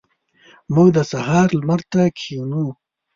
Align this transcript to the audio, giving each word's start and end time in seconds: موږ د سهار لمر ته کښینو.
موږ 0.73 0.87
د 0.97 0.99
سهار 1.11 1.47
لمر 1.59 1.81
ته 1.91 2.01
کښینو. 2.17 2.65